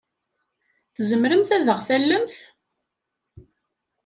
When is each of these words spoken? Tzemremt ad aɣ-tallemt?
Tzemremt 0.95 1.49
ad 1.57 1.67
aɣ-tallemt? 1.73 2.35